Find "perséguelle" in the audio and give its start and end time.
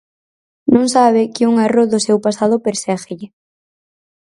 2.67-3.27